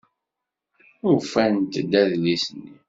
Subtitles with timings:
[1.11, 2.75] Ufant-d adlis-nni.